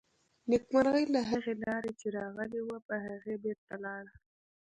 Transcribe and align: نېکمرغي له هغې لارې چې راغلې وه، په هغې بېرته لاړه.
نېکمرغي 0.49 1.05
له 1.15 1.21
هغې 1.29 1.53
لارې 1.63 1.91
چې 1.99 2.07
راغلې 2.17 2.61
وه، 2.67 2.77
په 2.87 2.95
هغې 3.05 3.35
بېرته 3.43 3.75
لاړه. 3.85 4.13